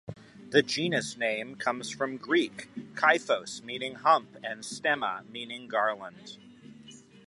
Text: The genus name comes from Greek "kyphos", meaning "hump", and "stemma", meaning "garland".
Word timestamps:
The 0.49 0.63
genus 0.63 1.15
name 1.15 1.57
comes 1.57 1.91
from 1.91 2.17
Greek 2.17 2.69
"kyphos", 2.95 3.61
meaning 3.63 3.93
"hump", 3.97 4.35
and 4.43 4.61
"stemma", 4.63 5.29
meaning 5.29 5.67
"garland". 5.67 6.39